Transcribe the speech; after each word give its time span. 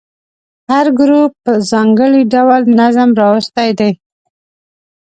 هر 0.69 0.85
ګروپ 0.99 1.31
په 1.45 1.53
ځانګړي 1.71 2.21
ډول 2.33 2.61
نظم 2.79 3.09
راوستی 3.21 3.69
دی. 3.79 3.91